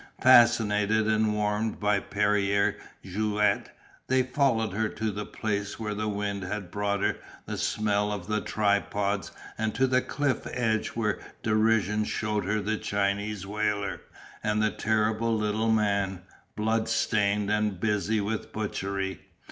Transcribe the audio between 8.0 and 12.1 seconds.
of the try pots and to the cliff edge where Derision